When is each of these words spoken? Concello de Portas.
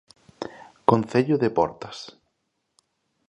Concello 0.89 1.35
de 1.43 1.49
Portas. 1.57 1.97